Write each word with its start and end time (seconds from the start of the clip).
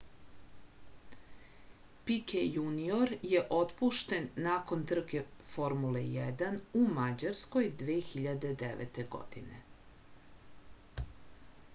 pike 2.07 2.39
junior 2.55 3.11
je 3.31 3.43
otpušten 3.57 4.29
nakon 4.47 4.87
trke 4.93 5.21
formule 5.51 6.03
1 6.15 6.57
u 6.81 6.83
mađarskoj 6.97 7.71
2009. 7.85 9.01
godine 9.19 9.63